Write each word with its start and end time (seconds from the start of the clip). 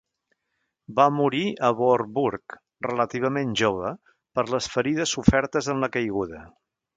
Va 0.99 1.03
morir 1.17 1.41
a 1.67 1.69
Voorburg 1.81 2.55
relativament 2.87 3.53
jove 3.61 3.93
per 4.39 4.47
les 4.55 4.71
ferides 4.77 5.15
sofertes 5.19 5.71
en 5.75 5.83
una 5.83 5.93
caiguda. 5.99 6.43